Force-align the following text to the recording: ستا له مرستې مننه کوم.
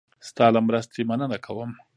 ستا 0.27 0.45
له 0.53 0.59
مرستې 0.67 1.01
مننه 1.09 1.37
کوم. 1.45 1.71